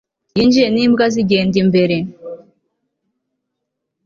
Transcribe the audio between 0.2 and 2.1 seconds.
yinjiye n'imbwa zigenda imbere